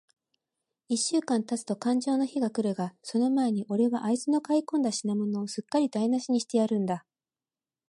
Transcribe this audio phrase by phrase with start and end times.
[0.87, 7.05] 一週間たつとかんじょうの日が来るが、その前に、おれはあいつの買い込んだ品物を、すっかりだいなしにしてやるんだ。